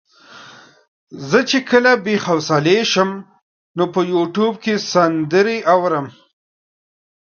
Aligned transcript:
زه 1.29 1.39
چې 1.49 1.57
کله 1.69 1.91
بې 2.03 2.15
حوصلې 2.25 2.79
شم 2.91 3.09
نو 3.77 3.83
په 3.93 3.99
يوټيوب 4.13 4.53
کې 4.63 4.73
سندرې 4.91 5.57
اورم. 5.73 6.07